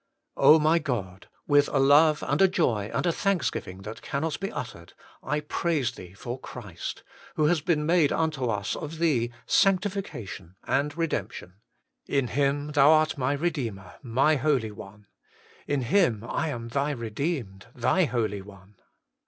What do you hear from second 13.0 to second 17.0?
my Eedeemer, my Holy One. In Him I am Thy